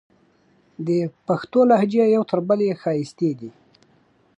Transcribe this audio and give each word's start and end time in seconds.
د 0.87 0.89
پښتو 1.27 1.59
لهجې 1.69 2.05
یو 2.15 2.23
تر 2.31 2.39
بلې 2.47 2.69
ښایستې 2.81 3.29
دي. 3.39 3.49